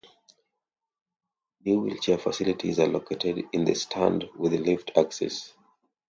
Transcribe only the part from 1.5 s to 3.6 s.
New wheelchair facilities are located